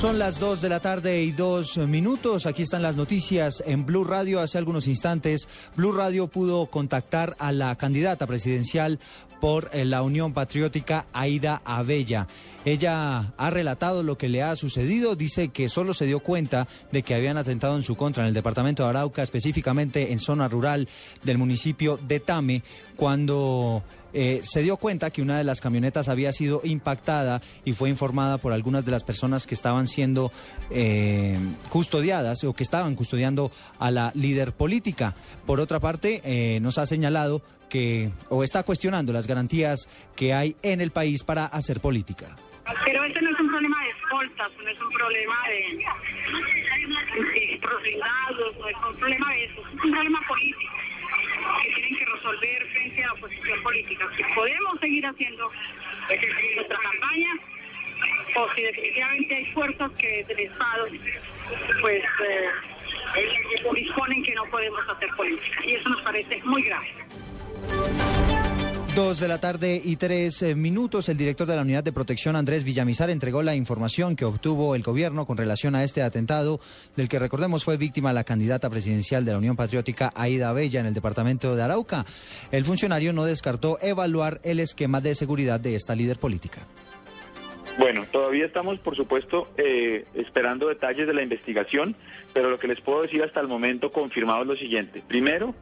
Son 0.00 0.16
las 0.16 0.38
2 0.38 0.60
de 0.60 0.68
la 0.68 0.78
tarde 0.78 1.24
y 1.24 1.32
dos 1.32 1.76
minutos. 1.76 2.46
Aquí 2.46 2.62
están 2.62 2.82
las 2.82 2.94
noticias 2.94 3.64
en 3.66 3.84
Blue 3.84 4.04
Radio. 4.04 4.38
Hace 4.38 4.56
algunos 4.56 4.86
instantes, 4.86 5.48
Blue 5.74 5.90
Radio 5.90 6.28
pudo 6.28 6.66
contactar 6.66 7.34
a 7.40 7.50
la 7.50 7.74
candidata 7.74 8.24
presidencial 8.28 9.00
por 9.40 9.70
eh, 9.72 9.84
la 9.84 10.02
Unión 10.02 10.32
Patriótica, 10.32 11.06
Aida 11.12 11.62
Abella. 11.64 12.28
Ella 12.64 13.32
ha 13.36 13.50
relatado 13.50 14.04
lo 14.04 14.16
que 14.16 14.28
le 14.28 14.42
ha 14.42 14.54
sucedido. 14.54 15.16
Dice 15.16 15.48
que 15.48 15.68
solo 15.68 15.92
se 15.94 16.06
dio 16.06 16.20
cuenta 16.20 16.68
de 16.92 17.02
que 17.02 17.16
habían 17.16 17.36
atentado 17.36 17.74
en 17.74 17.82
su 17.82 17.96
contra 17.96 18.22
en 18.22 18.28
el 18.28 18.34
departamento 18.34 18.84
de 18.84 18.90
Arauca, 18.90 19.24
específicamente 19.24 20.12
en 20.12 20.20
zona 20.20 20.46
rural 20.46 20.88
del 21.24 21.38
municipio 21.38 21.98
de 22.06 22.20
Tame, 22.20 22.62
cuando 22.96 23.82
eh, 24.12 24.40
se 24.42 24.62
dio 24.62 24.76
cuenta 24.76 25.10
que 25.10 25.22
una 25.22 25.38
de 25.38 25.44
las 25.44 25.60
camionetas 25.60 26.08
había 26.08 26.32
sido 26.32 26.60
impactada 26.64 27.40
y 27.64 27.72
fue 27.72 27.90
informada 27.90 28.38
por 28.38 28.52
algunas 28.52 28.84
de 28.84 28.90
las 28.90 29.04
personas 29.04 29.46
que 29.46 29.54
estaban 29.54 29.86
siendo 29.86 30.32
eh, 30.70 31.38
custodiadas 31.68 32.44
o 32.44 32.54
que 32.54 32.62
estaban 32.62 32.94
custodiando 32.94 33.50
a 33.78 33.90
la 33.90 34.12
líder 34.14 34.52
política. 34.52 35.14
Por 35.46 35.60
otra 35.60 35.80
parte, 35.80 36.20
eh, 36.24 36.60
nos 36.60 36.78
ha 36.78 36.86
señalado 36.86 37.42
que 37.68 38.10
o 38.30 38.42
está 38.42 38.62
cuestionando 38.62 39.12
las 39.12 39.26
garantías 39.26 39.88
que 40.16 40.32
hay 40.32 40.56
en 40.62 40.80
el 40.80 40.90
país 40.90 41.22
para 41.22 41.44
hacer 41.44 41.80
política. 41.80 42.34
Pero 42.84 43.04
este 43.04 43.20
no 43.22 43.30
es 43.30 43.40
un 43.40 43.48
problema 43.48 43.76
de 43.82 43.90
escoltas, 43.90 44.50
no 44.62 44.68
es 44.70 44.80
un 44.80 44.90
problema 44.90 45.34
de, 45.48 45.54
de, 45.54 45.84
no 46.28 46.38
es 46.38 46.46
un 48.90 48.98
problema 48.98 49.32
de 49.32 49.44
eso, 49.44 49.60
es 49.60 49.84
un 49.84 49.92
problema 49.92 50.20
político 50.26 50.77
política. 53.62 54.06
Si 54.16 54.22
podemos 54.34 54.80
seguir 54.80 55.06
haciendo 55.06 55.50
nuestra 56.56 56.78
campaña 56.78 57.30
o 58.36 58.54
si 58.54 58.62
definitivamente 58.62 59.34
hay 59.34 59.46
fuerzas 59.52 59.90
que 59.92 60.24
del 60.24 60.38
Estado 60.40 60.86
pues 61.80 62.04
eh, 62.28 62.50
disponen 63.74 64.22
que 64.22 64.34
no 64.34 64.44
podemos 64.46 64.88
hacer 64.88 65.08
política. 65.16 65.64
Y 65.64 65.74
eso 65.74 65.88
nos 65.88 66.02
parece 66.02 66.40
muy 66.44 66.62
grave. 66.62 66.88
Dos 68.98 69.20
de 69.20 69.28
la 69.28 69.38
tarde 69.38 69.80
y 69.84 69.94
tres 69.94 70.42
eh, 70.42 70.56
minutos, 70.56 71.08
el 71.08 71.16
director 71.16 71.46
de 71.46 71.54
la 71.54 71.62
Unidad 71.62 71.84
de 71.84 71.92
Protección, 71.92 72.34
Andrés 72.34 72.64
Villamizar, 72.64 73.10
entregó 73.10 73.44
la 73.44 73.54
información 73.54 74.16
que 74.16 74.24
obtuvo 74.24 74.74
el 74.74 74.82
gobierno 74.82 75.24
con 75.24 75.36
relación 75.36 75.76
a 75.76 75.84
este 75.84 76.02
atentado, 76.02 76.58
del 76.96 77.08
que 77.08 77.20
recordemos 77.20 77.62
fue 77.62 77.76
víctima 77.76 78.12
la 78.12 78.24
candidata 78.24 78.68
presidencial 78.68 79.24
de 79.24 79.30
la 79.30 79.38
Unión 79.38 79.54
Patriótica, 79.54 80.12
Aida 80.16 80.52
Bella, 80.52 80.80
en 80.80 80.86
el 80.86 80.94
departamento 80.94 81.54
de 81.54 81.62
Arauca. 81.62 82.06
El 82.50 82.64
funcionario 82.64 83.12
no 83.12 83.24
descartó 83.24 83.78
evaluar 83.80 84.40
el 84.42 84.58
esquema 84.58 85.00
de 85.00 85.14
seguridad 85.14 85.60
de 85.60 85.76
esta 85.76 85.94
líder 85.94 86.18
política. 86.18 86.66
Bueno, 87.78 88.04
todavía 88.10 88.46
estamos, 88.46 88.80
por 88.80 88.96
supuesto, 88.96 89.48
eh, 89.56 90.06
esperando 90.14 90.66
detalles 90.66 91.06
de 91.06 91.14
la 91.14 91.22
investigación, 91.22 91.94
pero 92.32 92.50
lo 92.50 92.58
que 92.58 92.66
les 92.66 92.80
puedo 92.80 93.02
decir 93.02 93.22
hasta 93.22 93.38
el 93.38 93.46
momento 93.46 93.92
confirmado 93.92 94.42
es 94.42 94.48
lo 94.48 94.56
siguiente. 94.56 95.04
Primero, 95.06 95.54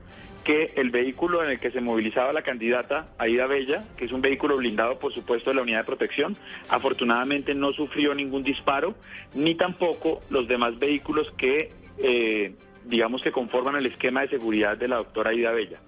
que 0.46 0.70
el 0.76 0.90
vehículo 0.90 1.42
en 1.42 1.50
el 1.50 1.58
que 1.58 1.72
se 1.72 1.80
movilizaba 1.80 2.32
la 2.32 2.42
candidata 2.42 3.08
Aida 3.18 3.48
Bella, 3.48 3.82
que 3.96 4.04
es 4.04 4.12
un 4.12 4.20
vehículo 4.20 4.56
blindado 4.56 4.96
por 4.96 5.12
supuesto 5.12 5.50
de 5.50 5.56
la 5.56 5.62
unidad 5.62 5.78
de 5.78 5.84
protección, 5.84 6.36
afortunadamente 6.68 7.52
no 7.52 7.72
sufrió 7.72 8.14
ningún 8.14 8.44
disparo, 8.44 8.94
ni 9.34 9.56
tampoco 9.56 10.20
los 10.30 10.46
demás 10.46 10.78
vehículos 10.78 11.32
que 11.36 11.72
eh, 11.98 12.54
digamos 12.84 13.22
que 13.22 13.32
conforman 13.32 13.74
el 13.74 13.86
esquema 13.86 14.20
de 14.20 14.28
seguridad 14.28 14.76
de 14.76 14.86
la 14.86 14.98
doctora 14.98 15.30
Aida 15.30 15.50
Bella. 15.50 15.80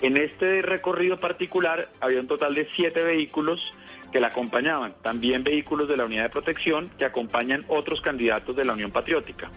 En 0.00 0.16
este 0.16 0.62
recorrido 0.62 1.18
particular 1.18 1.88
había 1.98 2.20
un 2.20 2.28
total 2.28 2.54
de 2.54 2.68
siete 2.76 3.02
vehículos 3.02 3.74
que 4.12 4.20
la 4.20 4.28
acompañaban, 4.28 4.94
también 5.02 5.42
vehículos 5.42 5.88
de 5.88 5.96
la 5.96 6.04
unidad 6.04 6.22
de 6.22 6.30
protección 6.30 6.88
que 6.98 7.04
acompañan 7.04 7.64
otros 7.66 8.00
candidatos 8.00 8.54
de 8.54 8.64
la 8.64 8.74
Unión 8.74 8.92
Patriótica 8.92 9.50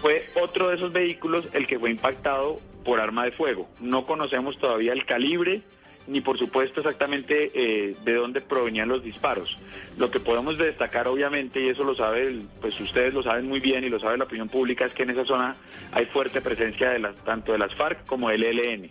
fue 0.00 0.24
otro 0.42 0.68
de 0.68 0.76
esos 0.76 0.92
vehículos 0.92 1.48
el 1.52 1.66
que 1.66 1.78
fue 1.78 1.90
impactado 1.90 2.56
por 2.84 3.00
arma 3.00 3.24
de 3.24 3.32
fuego. 3.32 3.68
No 3.80 4.04
conocemos 4.04 4.58
todavía 4.58 4.92
el 4.92 5.04
calibre 5.06 5.62
ni 6.06 6.20
por 6.20 6.38
supuesto 6.38 6.80
exactamente 6.80 7.50
eh, 7.54 7.96
de 8.04 8.14
dónde 8.14 8.40
provenían 8.40 8.88
los 8.88 9.02
disparos. 9.02 9.56
Lo 9.96 10.10
que 10.10 10.20
podemos 10.20 10.58
destacar 10.58 11.08
obviamente, 11.08 11.60
y 11.60 11.68
eso 11.68 11.84
lo 11.84 11.94
sabe, 11.94 12.40
pues 12.60 12.78
ustedes 12.80 13.14
lo 13.14 13.22
saben 13.22 13.48
muy 13.48 13.60
bien 13.60 13.84
y 13.84 13.88
lo 13.88 13.98
sabe 13.98 14.18
la 14.18 14.24
opinión 14.24 14.48
pública, 14.48 14.84
es 14.84 14.92
que 14.92 15.04
en 15.04 15.10
esa 15.10 15.24
zona 15.24 15.56
hay 15.92 16.06
fuerte 16.06 16.40
presencia 16.40 16.90
de 16.90 16.98
las, 16.98 17.16
tanto 17.24 17.52
de 17.52 17.58
las 17.58 17.74
FARC 17.74 18.04
como 18.06 18.28
del 18.28 18.44
ELN. 18.44 18.90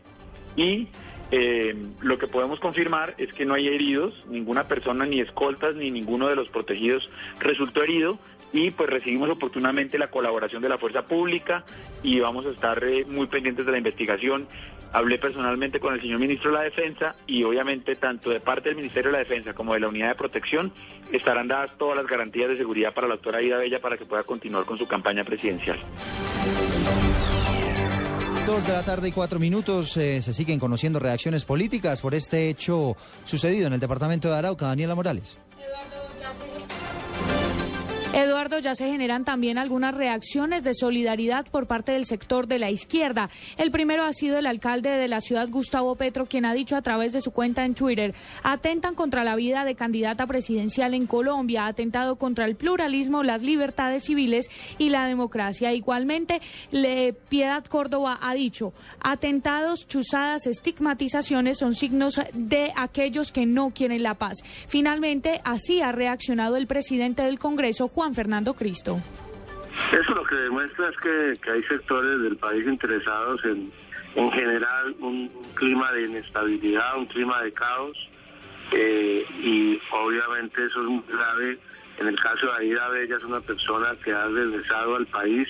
Y 0.56 0.88
eh, 1.32 1.76
lo 2.02 2.18
que 2.18 2.28
podemos 2.28 2.60
confirmar 2.60 3.16
es 3.18 3.34
que 3.34 3.46
no 3.46 3.56
hay 3.56 3.68
heridos, 3.68 4.14
ninguna 4.28 4.68
persona, 4.68 5.06
ni 5.06 5.20
escoltas, 5.20 5.76
ni 5.76 5.90
ninguno 5.90 6.28
de 6.28 6.36
los 6.36 6.50
protegidos 6.50 7.10
resultó 7.40 7.84
herido, 7.84 8.20
y 8.54 8.72
pues 8.72 8.90
recibimos 8.90 9.30
oportunamente 9.30 9.98
la 9.98 10.10
colaboración 10.10 10.62
de 10.62 10.70
la 10.70 10.78
fuerza 10.78 11.02
pública 11.02 11.66
y 12.04 12.20
vamos 12.20 12.46
a 12.46 12.52
estar 12.52 12.82
eh, 12.84 13.04
muy 13.06 13.28
pendientes 13.28 13.66
de 13.66 13.72
la 13.72 13.80
investigación. 13.80 14.48
Hablé 14.94 15.18
personalmente 15.18 15.80
con 15.80 15.96
el 15.96 16.02
señor 16.02 16.20
ministro 16.20 16.52
de 16.52 16.58
la 16.58 16.64
Defensa 16.64 17.16
y 17.26 17.44
obviamente 17.44 17.96
tanto 17.96 18.30
de 18.30 18.40
parte 18.40 18.70
del 18.70 18.78
Ministerio 18.78 19.10
de 19.10 19.18
la 19.18 19.24
Defensa 19.24 19.54
como 19.54 19.74
de 19.74 19.80
la 19.80 19.90
Unidad 19.90 20.10
de 20.10 20.16
Protección 20.16 20.72
estarán 21.12 21.48
dadas 21.48 21.72
todas 21.80 21.98
las 21.98 22.06
garantías 22.06 22.50
de 22.50 22.56
seguridad 22.56 22.94
para 22.94 23.08
la 23.08 23.16
doctora 23.16 23.42
Ida 23.42 23.58
Bella 23.58 23.82
para 23.82 23.98
que 23.98 24.06
pueda 24.06 24.24
continuar 24.24 24.66
con 24.66 24.78
su 24.78 24.88
campaña 24.88 25.24
presidencial. 25.24 25.80
Dos 28.46 28.68
de 28.68 28.74
la 28.74 28.84
tarde 28.84 29.08
y 29.08 29.12
cuatro 29.14 29.40
minutos 29.40 29.96
eh, 29.98 30.22
se 30.22 30.34
siguen 30.34 30.60
conociendo 30.60 31.00
reacciones 31.00 31.46
políticas 31.46 32.02
por 32.02 32.14
este 32.14 32.50
hecho 32.50 32.98
sucedido 33.24 33.68
en 33.68 33.74
el 33.74 33.80
departamento 33.80 34.30
de 34.30 34.36
Arauca. 34.36 34.68
Daniela 34.68 34.96
Morales. 34.96 35.38
Eduardo, 35.58 36.03
ya 38.62 38.76
se 38.76 38.90
generan 38.90 39.26
también 39.26 39.58
algunas 39.58 39.96
reacciones 39.96 40.64
de 40.64 40.74
solidaridad 40.74 41.46
por 41.48 41.66
parte 41.66 41.94
del 41.94 42.06
sector 42.06 42.48
de 42.48 42.60
la 42.60 42.70
izquierda. 42.70 43.30
El 43.58 43.72
primero 43.72 44.04
ha 44.04 44.14
sido 44.14 44.38
el 44.38 44.46
alcalde 44.46 44.90
de 44.90 45.08
la 45.08 45.22
ciudad, 45.22 45.50
Gustavo 45.50 45.96
Petro, 45.96 46.26
quien 46.26 46.46
ha 46.46 46.54
dicho 46.54 46.76
a 46.76 46.82
través 46.82 47.14
de 47.14 47.22
su 47.22 47.32
cuenta 47.32 47.66
en 47.66 47.74
Twitter, 47.74 48.14
atentan 48.44 48.96
contra 48.96 49.24
la 49.24 49.36
vida 49.36 49.66
de 49.66 49.76
candidata 49.76 50.28
presidencial 50.28 50.94
en 50.94 51.08
Colombia, 51.08 51.66
atentado 51.66 52.18
contra 52.18 52.46
el 52.46 52.56
pluralismo, 52.56 53.24
las 53.24 53.42
libertades 53.42 54.04
civiles 54.04 54.50
y 54.78 54.90
la 54.90 55.08
democracia. 55.08 55.74
Igualmente, 55.74 56.42
Piedad 57.30 57.66
Córdoba 57.66 58.20
ha 58.22 58.34
dicho, 58.36 58.74
atentados, 59.00 59.88
chuzadas, 59.88 60.46
estigmatizaciones 60.46 61.58
son 61.58 61.74
signos 61.74 62.20
de 62.34 62.72
aquellos 62.76 63.32
que 63.32 63.46
no 63.46 63.72
quieren 63.72 64.04
la 64.04 64.14
paz. 64.14 64.44
Finalmente, 64.68 65.42
así 65.44 65.82
ha 65.82 65.92
reaccionado 65.92 66.58
el 66.58 66.68
presidente 66.68 67.24
del 67.24 67.40
Congreso, 67.40 67.88
Juan 67.88 68.03
Juan 68.04 68.16
Fernando 68.16 68.54
Cristo. 68.54 69.00
Eso 69.94 70.14
lo 70.14 70.26
que 70.26 70.36
demuestra 70.36 70.90
es 70.90 70.98
que, 70.98 71.50
hay 71.50 71.64
sectores 71.64 72.22
del 72.22 72.36
país 72.36 72.68
interesados 72.68 73.40
en, 73.46 73.72
en 74.16 74.30
general 74.30 74.94
un 75.00 75.32
clima 75.54 75.90
de 75.94 76.08
inestabilidad, 76.08 76.98
un 76.98 77.06
clima 77.06 77.42
de 77.42 77.54
caos, 77.54 77.98
eh, 78.74 79.26
y 79.40 79.80
obviamente 79.90 80.66
eso 80.66 80.82
es 80.82 80.88
muy 80.88 81.04
grave. 81.08 81.58
En 81.98 82.08
el 82.10 82.20
caso 82.20 82.48
de 82.48 82.58
Aida 82.58 82.90
Bella 82.90 83.16
es 83.16 83.24
una 83.24 83.40
persona 83.40 83.96
que 84.04 84.12
ha 84.12 84.26
regresado 84.26 84.98
al 84.98 85.06
país 85.06 85.48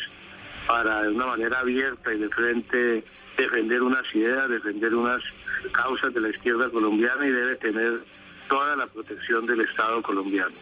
para 0.68 1.02
de 1.02 1.10
una 1.10 1.26
manera 1.26 1.60
abierta 1.60 2.14
y 2.14 2.20
de 2.20 2.30
frente 2.30 3.04
defender 3.36 3.82
unas 3.82 4.06
ideas, 4.14 4.48
defender 4.48 4.94
unas 4.94 5.24
causas 5.72 6.14
de 6.14 6.22
la 6.22 6.30
izquierda 6.30 6.70
colombiana 6.70 7.26
y 7.26 7.32
debe 7.32 7.56
tener 7.56 8.04
toda 8.48 8.76
la 8.76 8.86
protección 8.86 9.44
del 9.48 9.62
Estado 9.62 10.04
colombiano. 10.04 10.54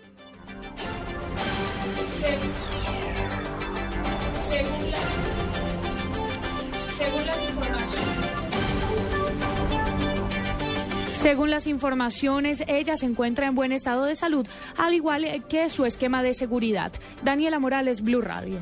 Según 11.13 11.51
las 11.51 11.67
informaciones, 11.67 12.63
ella 12.67 12.97
se 12.97 13.05
encuentra 13.05 13.45
en 13.45 13.53
buen 13.53 13.71
estado 13.71 14.05
de 14.05 14.15
salud, 14.15 14.47
al 14.75 14.95
igual 14.95 15.45
que 15.47 15.69
su 15.69 15.85
esquema 15.85 16.23
de 16.23 16.33
seguridad. 16.33 16.91
Daniela 17.23 17.59
Morales, 17.59 18.01
Blue 18.01 18.21
Radio. 18.21 18.57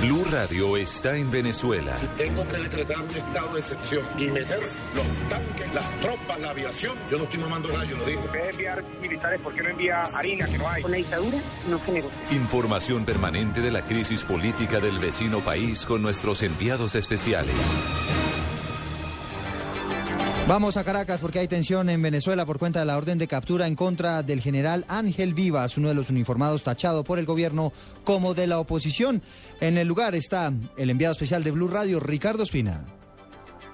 Blue 0.00 0.24
Radio 0.32 0.78
está 0.78 1.14
en 1.14 1.30
Venezuela. 1.30 1.94
Si 1.98 2.06
tengo 2.16 2.46
que 2.48 2.56
decretar 2.56 2.98
un 3.00 3.10
estado 3.10 3.52
de 3.52 3.60
excepción 3.60 4.06
y 4.16 4.24
meter 4.28 4.60
los 4.94 5.28
tanques, 5.28 5.74
las 5.74 6.00
tropas, 6.00 6.40
la 6.40 6.50
aviación, 6.50 6.96
yo 7.10 7.18
no 7.18 7.24
estoy 7.24 7.38
mamando 7.38 7.68
gallo, 7.68 7.98
lo 7.98 8.06
digo. 8.06 8.24
En 8.34 8.48
enviar 8.48 8.82
militares, 9.02 9.40
¿por 9.42 9.52
qué 9.52 9.62
no 9.62 9.68
envía 9.68 10.02
harina 10.04 10.46
que 10.46 10.56
no 10.56 10.70
hay? 10.70 10.80
Con 10.80 10.90
la 10.90 10.96
dictadura 10.96 11.38
no 11.68 11.78
se 11.84 11.92
negocia. 11.92 12.18
Información 12.30 13.04
permanente 13.04 13.60
de 13.60 13.70
la 13.70 13.84
crisis 13.84 14.22
política 14.22 14.80
del 14.80 14.98
vecino 14.98 15.40
país 15.40 15.84
con 15.84 16.00
nuestros 16.00 16.42
enviados 16.42 16.94
especiales. 16.94 17.54
Vamos 20.50 20.76
a 20.76 20.82
Caracas 20.82 21.20
porque 21.20 21.38
hay 21.38 21.46
tensión 21.46 21.88
en 21.90 22.02
Venezuela 22.02 22.44
por 22.44 22.58
cuenta 22.58 22.80
de 22.80 22.84
la 22.84 22.96
orden 22.96 23.18
de 23.18 23.28
captura 23.28 23.68
en 23.68 23.76
contra 23.76 24.24
del 24.24 24.40
general 24.40 24.84
Ángel 24.88 25.32
Vivas, 25.32 25.76
uno 25.76 25.86
de 25.86 25.94
los 25.94 26.10
uniformados 26.10 26.64
tachado 26.64 27.04
por 27.04 27.20
el 27.20 27.24
gobierno 27.24 27.72
como 28.02 28.34
de 28.34 28.48
la 28.48 28.58
oposición. 28.58 29.22
En 29.60 29.78
el 29.78 29.86
lugar 29.86 30.16
está 30.16 30.52
el 30.76 30.90
enviado 30.90 31.12
especial 31.12 31.44
de 31.44 31.52
Blue 31.52 31.68
Radio, 31.68 32.00
Ricardo 32.00 32.42
Espina. 32.42 32.84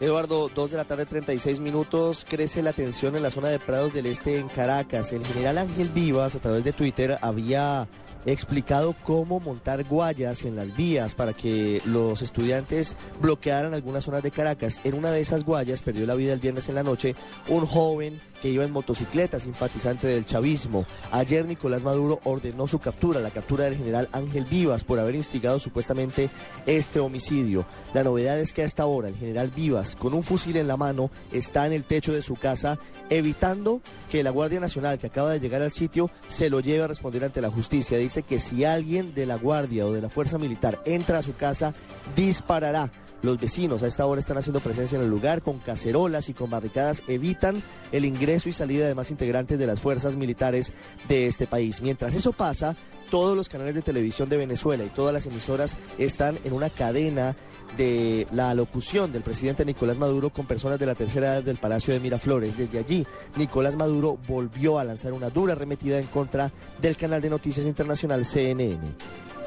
Eduardo, 0.00 0.50
2 0.55 0.70
de 0.70 0.76
la 0.76 0.84
tarde, 0.84 1.06
36 1.06 1.61
minutos. 1.61 2.26
Crece 2.28 2.62
la 2.62 2.75
tensión 2.75 3.17
en 3.17 3.23
la 3.23 3.31
zona 3.31 3.49
de 3.49 3.58
Prados 3.58 3.94
del 3.94 4.05
Este 4.05 4.38
en 4.38 4.49
Caracas. 4.50 5.14
El 5.14 5.25
general 5.25 5.56
Ángel 5.56 5.88
Vivas, 5.88 6.34
a 6.34 6.40
través 6.40 6.62
de 6.62 6.75
Twitter, 6.75 7.17
había 7.23 7.88
explicado 8.32 8.94
cómo 9.05 9.40
montar 9.40 9.84
guayas 9.84 10.44
en 10.44 10.56
las 10.56 10.76
vías 10.76 11.14
para 11.14 11.32
que 11.32 11.81
los 11.84 12.23
estudiantes 12.23 12.96
bloquearan 13.20 13.75
algunas 13.75 14.05
zonas 14.05 14.23
de 14.23 14.31
Caracas. 14.31 14.81
En 14.84 14.94
una 14.94 15.11
de 15.11 15.20
esas 15.20 15.44
guayas 15.44 15.82
perdió 15.82 16.06
la 16.06 16.14
vida 16.14 16.32
el 16.32 16.40
viernes 16.40 16.69
en 16.69 16.75
la 16.75 16.82
noche 16.82 17.14
un 17.49 17.67
joven 17.67 18.20
que 18.41 18.49
iba 18.49 18.65
en 18.65 18.73
motocicleta, 18.73 19.41
simpatizante 19.41 20.06
del 20.06 20.27
chavismo. 20.27 20.87
Ayer 21.11 21.47
Nicolás 21.47 21.83
Maduro 21.83 22.21
ordenó 22.25 22.67
su 22.67 22.79
captura, 22.79 23.21
la 23.21 23.31
captura 23.31 23.65
del 23.65 23.77
general 23.77 24.09
Ángel 24.12 24.44
Vivas 24.44 24.85
por 24.85 24.99
haber 24.99 25.15
instigado 25.15 25.59
supuestamente 25.59 26.31
este 26.67 27.00
homicidio. 27.00 27.67
La 27.94 28.05
novedad 28.05 28.38
es 28.38 28.53
que 28.53 28.62
a 28.62 28.67
esta 28.67 28.87
hora 28.87 29.09
el 29.09 29.17
general 29.17 29.50
Vivas, 29.55 29.97
con 29.97 30.15
un 30.15 30.23
fusil 30.23 30.56
en 30.56 30.69
la 30.69 30.77
mano, 30.77 31.11
está 31.33 31.67
en 31.67 31.73
el 31.73 31.85
techo 31.85 32.12
de 32.12 32.23
su 32.23 32.37
casa, 32.37 32.79
evitando 33.11 33.81
que 34.11 34.23
la 34.23 34.31
Guardia 34.31 34.61
Nacional 34.61 34.99
que 34.99 35.09
acaba 35.09 35.33
de 35.33 35.41
llegar 35.41 35.62
al 35.62 35.73
sitio 35.73 36.11
se 36.29 36.50
lo 36.50 36.61
lleve 36.61 36.85
a 36.85 36.88
responder 36.88 37.25
ante 37.25 37.41
la 37.41 37.50
justicia. 37.50 37.99
Dice 37.99 38.23
que 38.23 38.38
si 38.38 38.65
alguien 38.65 39.15
de 39.15 39.27
la 39.27 39.37
Guardia 39.37 39.87
o 39.87 39.93
de 39.93 40.03
la 40.03 40.09
Fuerza 40.09 40.38
Militar 40.38 40.81
entra 40.85 41.19
a 41.19 41.23
su 41.23 41.35
casa, 41.37 41.75
disparará. 42.15 42.91
Los 43.22 43.40
vecinos 43.40 43.82
a 43.82 43.86
esta 43.86 44.06
hora 44.06 44.20
están 44.20 44.36
haciendo 44.36 44.60
presencia 44.60 44.96
en 44.96 45.04
el 45.04 45.10
lugar 45.10 45.42
con 45.42 45.58
cacerolas 45.58 46.28
y 46.28 46.34
con 46.34 46.50
barricadas, 46.50 47.02
evitan 47.08 47.62
el 47.92 48.04
ingreso 48.04 48.48
y 48.48 48.52
salida 48.52 48.86
de 48.86 48.94
más 48.94 49.10
integrantes 49.10 49.58
de 49.58 49.66
las 49.66 49.80
fuerzas 49.80 50.16
militares 50.16 50.72
de 51.08 51.26
este 51.26 51.46
país. 51.46 51.80
Mientras 51.80 52.14
eso 52.14 52.32
pasa, 52.32 52.76
todos 53.10 53.36
los 53.36 53.48
canales 53.48 53.74
de 53.74 53.82
televisión 53.82 54.28
de 54.28 54.36
Venezuela 54.36 54.84
y 54.84 54.88
todas 54.88 55.14
las 55.14 55.26
emisoras 55.26 55.76
están 55.98 56.38
en 56.44 56.52
una 56.52 56.70
cadena 56.70 57.36
de 57.76 58.26
la 58.32 58.54
locución 58.54 59.12
del 59.12 59.22
presidente 59.22 59.64
Nicolás 59.64 59.98
Maduro 59.98 60.30
con 60.30 60.46
personas 60.46 60.78
de 60.78 60.86
la 60.86 60.94
tercera 60.94 61.34
edad 61.34 61.42
del 61.42 61.56
Palacio 61.56 61.94
de 61.94 62.00
Miraflores. 62.00 62.58
Desde 62.58 62.78
allí, 62.78 63.06
Nicolás 63.36 63.76
Maduro 63.76 64.18
volvió 64.28 64.78
a 64.78 64.84
lanzar 64.84 65.12
una 65.12 65.30
dura 65.30 65.54
arremetida 65.54 65.98
en 65.98 66.06
contra 66.06 66.52
del 66.80 66.96
canal 66.96 67.20
de 67.20 67.30
noticias 67.30 67.66
internacional 67.66 68.24
CNN. 68.24 68.78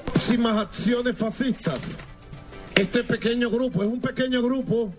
Próximas 0.06 0.58
acciones 0.58 1.18
fascistas. 1.18 1.80
Este 2.80 3.04
pequeño 3.04 3.50
grupo 3.50 3.84
es 3.84 3.90
un 3.90 4.00
pequeño 4.00 4.42
grupo 4.42 4.94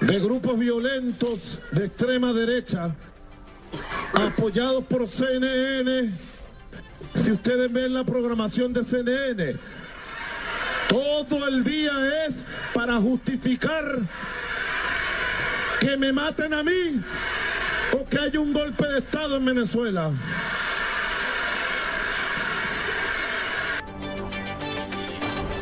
de 0.00 0.18
grupos 0.18 0.58
violentos 0.58 1.60
de 1.70 1.86
extrema 1.86 2.32
derecha 2.32 2.96
apoyados 4.12 4.82
por 4.86 5.06
CNN. 5.08 6.12
Si 7.14 7.30
ustedes 7.30 7.72
ven 7.72 7.94
la 7.94 8.02
programación 8.02 8.72
de 8.72 8.82
CNN, 8.82 9.54
todo 10.88 11.46
el 11.46 11.62
día 11.62 11.92
es 12.26 12.42
para 12.74 12.96
justificar 12.96 14.00
que 15.78 15.96
me 15.96 16.12
maten 16.12 16.54
a 16.54 16.64
mí 16.64 17.00
o 17.92 18.04
que 18.04 18.18
haya 18.18 18.40
un 18.40 18.52
golpe 18.52 18.84
de 18.84 18.98
Estado 18.98 19.36
en 19.36 19.44
Venezuela. 19.44 20.10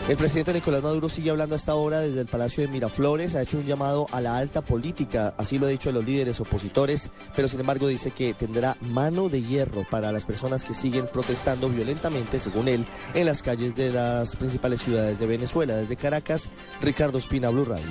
El 0.08 0.16
presidente 0.16 0.52
Nicolás 0.52 0.84
Maduro 0.84 1.08
sigue 1.08 1.30
hablando 1.30 1.56
hasta 1.56 1.72
ahora 1.72 1.98
desde 1.98 2.20
el 2.20 2.28
Palacio 2.28 2.62
de 2.62 2.68
Miraflores, 2.68 3.34
ha 3.34 3.42
hecho 3.42 3.58
un 3.58 3.64
llamado 3.64 4.06
a 4.12 4.20
la 4.20 4.36
alta 4.36 4.62
política, 4.62 5.34
así 5.36 5.58
lo 5.58 5.66
ha 5.66 5.68
dicho 5.68 5.90
a 5.90 5.92
los 5.92 6.04
líderes 6.04 6.40
opositores, 6.40 7.10
pero 7.34 7.48
sin 7.48 7.58
embargo 7.58 7.88
dice 7.88 8.12
que 8.12 8.32
tendrá 8.32 8.76
mano 8.82 9.28
de 9.28 9.42
hierro 9.42 9.84
para 9.90 10.12
las 10.12 10.24
personas 10.24 10.64
que 10.64 10.74
siguen 10.74 11.08
protestando 11.12 11.68
violentamente, 11.68 12.38
según 12.38 12.68
él, 12.68 12.86
en 13.14 13.26
las 13.26 13.42
calles 13.42 13.74
de 13.74 13.90
las 13.90 14.36
principales 14.36 14.80
ciudades 14.80 15.18
de 15.18 15.26
Venezuela. 15.26 15.74
Desde 15.74 15.96
Caracas, 15.96 16.50
Ricardo 16.80 17.18
Espina, 17.18 17.50
Blue 17.50 17.64
Radio. 17.64 17.84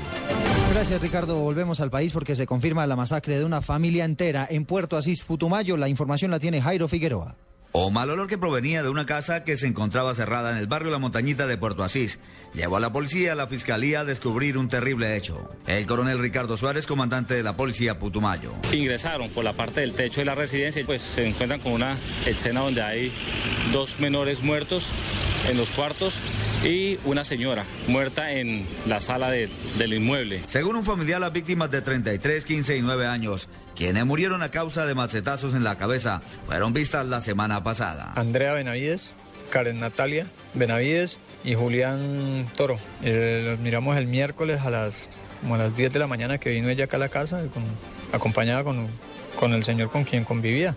Gracias 0.74 1.02
Ricardo, 1.02 1.42
volvemos 1.42 1.82
al 1.82 1.92
país 1.92 2.14
porque 2.14 2.38
se 2.38 2.48
confirma 2.48 2.88
la 2.88 2.96
masacre 2.96 3.38
de 3.38 3.44
una 3.44 3.62
familia 3.62 4.06
entera 4.06 4.48
en 4.50 4.64
Puerto 4.64 4.96
Asís, 4.96 5.22
Putumayo. 5.22 5.76
La 5.76 5.90
información 5.90 6.32
la 6.32 6.40
tiene 6.40 6.62
Jairo 6.62 6.88
Figueroa 6.88 7.36
o 7.78 7.92
mal 7.92 8.10
olor 8.10 8.28
que 8.28 8.38
provenía 8.38 8.84
de 8.84 8.88
una 8.88 9.06
casa 9.06 9.44
que 9.44 9.58
se 9.58 9.68
encontraba 9.68 10.16
cerrada 10.16 10.50
en 10.52 10.58
el 10.58 10.66
barrio 10.66 10.92
La 10.92 10.98
Montañita 10.98 11.46
de 11.46 11.58
Puerto 11.58 11.84
Asís. 11.84 12.20
Llevó 12.54 12.78
a 12.78 12.80
la 12.80 12.94
policía 12.94 13.24
y 13.24 13.28
a 13.28 13.36
la 13.36 13.48
fiscalía 13.48 14.00
a 14.00 14.06
descubrir 14.06 14.58
un 14.58 14.70
terrible 14.70 15.18
hecho. 15.18 15.50
El 15.68 15.86
coronel 15.86 16.20
Ricardo 16.20 16.56
Suárez, 16.56 16.88
comandante 16.88 17.34
de 17.34 17.44
la 17.44 17.58
policía 17.58 18.00
Putumayo. 18.00 18.54
Ingresaron 18.72 19.30
por 19.30 19.44
la 19.44 19.52
parte 19.52 19.82
del 19.82 19.92
techo 19.92 20.22
de 20.22 20.26
la 20.26 20.36
residencia 20.36 20.82
y 20.82 20.86
pues 20.86 21.02
se 21.02 21.28
encuentran 21.28 21.60
con 21.60 21.74
una 21.74 21.98
escena 22.26 22.62
donde 22.62 22.82
hay 22.82 23.12
dos 23.74 24.00
menores 24.00 24.42
muertos 24.42 24.88
en 25.48 25.58
los 25.58 25.70
cuartos 25.72 26.20
y 26.64 26.98
una 27.06 27.24
señora 27.24 27.66
muerta 27.88 28.32
en 28.32 28.66
la 28.88 29.00
sala 29.00 29.30
del 29.32 29.94
inmueble. 29.94 30.42
Según 30.48 30.76
un 30.76 30.84
familiar, 30.84 31.20
las 31.22 31.34
víctimas 31.34 31.70
de 31.72 31.82
33, 31.82 32.44
15 32.44 32.78
y 32.78 32.82
9 32.82 33.08
años 33.08 33.48
quienes 33.76 34.06
murieron 34.06 34.42
a 34.42 34.52
causa 34.52 34.86
de 34.86 34.96
macetazos 34.96 35.54
en 35.54 35.64
la 35.64 35.78
cabeza 35.78 36.22
fueron 36.46 36.74
vistas 36.74 37.06
la 37.08 37.22
semana 37.22 37.64
pasada. 37.64 38.14
Andrea 38.16 38.54
Benavides, 38.54 39.12
Karen 39.52 39.80
Natalia 39.80 40.28
Benavides 40.54 41.18
y 41.44 41.56
Julián 41.56 42.48
Toro. 42.56 42.80
Eh, 43.04 43.44
los 43.46 43.60
miramos 43.60 43.98
el 43.98 44.08
miércoles 44.08 44.62
a 44.62 44.70
las, 44.70 45.10
como 45.42 45.56
a 45.56 45.58
las 45.58 45.76
10 45.76 45.92
de 45.92 46.00
la 46.00 46.08
mañana 46.08 46.38
que 46.38 46.52
vino 46.52 46.70
ella 46.70 46.86
acá 46.86 46.98
a 46.98 47.02
la 47.02 47.10
casa, 47.10 47.44
acompañada 48.14 48.64
con, 48.64 48.88
con 49.38 49.54
el 49.54 49.64
señor 49.64 49.92
con 49.92 50.06
quien 50.06 50.24
convivía 50.24 50.76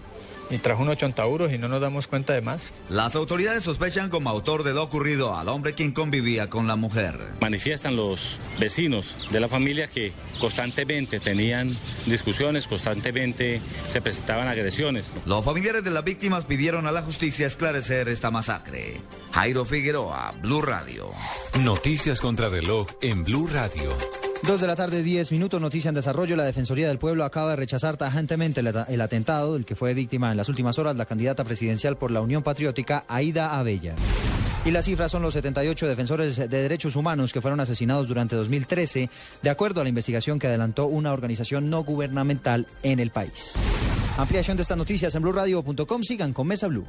y 0.51 0.59
trajo 0.59 0.83
unos 0.83 0.95
80 0.95 1.23
euros 1.25 1.53
y 1.53 1.59
no 1.59 1.69
nos 1.69 1.81
damos 1.81 2.07
cuenta 2.07 2.33
de 2.33 2.43
más. 2.43 2.63
Las 2.89 3.15
autoridades 3.15 3.65
sospechan 3.65 4.11
como 4.11 4.31
autor 4.31 4.63
de 4.63 4.75
lo 4.75 4.83
ocurrido 4.83 5.37
al 5.37 5.49
hombre 5.49 5.75
quien 5.75 5.93
convivía 5.93 6.49
con 6.51 6.67
la 6.67 6.77
mujer. 6.77 7.19
Manifiestan 7.41 7.97
los 7.97 8.39
vecinos 8.59 9.17
de 9.31 9.41
la 9.41 9.49
familia 9.49 9.89
que 9.89 10.13
constantemente 10.41 11.21
tenían 11.21 11.77
discusiones, 12.07 12.67
constantemente 12.67 13.61
se 13.87 14.01
presentaban 14.01 14.49
agresiones. 14.49 15.13
Los 15.27 15.45
familiares 15.45 15.85
de 15.85 15.91
las 15.91 16.05
víctimas 16.05 16.45
pidieron 16.45 16.87
a 16.87 16.93
la 16.93 17.03
justicia 17.03 17.47
esclarecer 17.47 18.09
esta 18.09 18.31
masacre. 18.31 19.01
Jairo 19.33 19.65
Figueroa, 19.65 20.35
Blue 20.43 20.63
Radio. 20.63 21.11
Noticias 21.61 22.21
contra 22.21 22.49
reloj 22.49 22.89
en 23.03 23.25
Blue 23.25 23.49
Radio. 23.53 24.18
Dos 24.47 24.61
de 24.61 24.67
la 24.67 24.77
tarde, 24.77 25.03
diez 25.03 25.33
minutos, 25.33 25.61
noticia 25.61 25.89
en 25.89 25.95
desarrollo. 25.95 26.37
La 26.37 26.45
Defensoría 26.45 26.89
del 26.89 26.99
Pueblo 26.99 27.25
acaba 27.25 27.51
de 27.51 27.57
rechazar 27.57 27.97
tajantemente 27.97 28.61
el, 28.61 29.01
atentado 29.01 29.55
del 29.55 29.65
que 29.65 29.75
fue 29.75 29.95
víctima 29.95 30.31
en 30.31 30.37
las 30.37 30.49
últimas 30.49 30.79
horas 30.79 30.97
la 30.97 31.07
candidata 31.07 31.45
presidencial 31.45 31.97
por 31.97 32.11
la 32.11 32.21
Unión 32.21 32.43
Patriótica, 32.43 33.05
Aida 33.09 33.59
Abella. 33.59 33.95
Y 34.65 34.71
las 34.71 34.85
cifras 34.85 35.11
son 35.11 35.23
los 35.23 35.35
78 35.35 35.87
defensores 35.89 36.37
de 36.37 36.49
derechos 36.49 36.97
humanos 36.97 37.33
que 37.33 37.41
fueron 37.41 37.61
asesinados 37.61 38.07
durante 38.07 38.37
2013, 38.37 39.11
de 39.43 39.51
acuerdo 39.51 39.81
a 39.81 39.85
la 39.85 39.91
investigación 39.91 40.39
que 40.39 40.47
adelantó 40.47 40.87
una 40.87 41.13
organización 41.13 41.69
no 41.69 41.83
gubernamental 41.83 42.67
en 42.83 43.01
el 43.01 43.11
país. 43.11 43.55
Ampliación 44.19 44.57
de 44.57 44.63
estas 44.63 44.77
noticias 44.77 45.15
en 45.15 45.23
blurradio.com. 45.23 46.03
Sigan 46.03 46.33
con 46.33 46.47
Mesa 46.47 46.69
Blue. 46.69 46.87